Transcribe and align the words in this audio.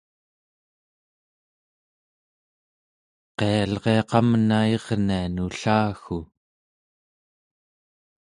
qialria 3.37 4.01
qamna 4.11 4.59
irnian 4.75 5.35
ullaggu! 5.45 6.19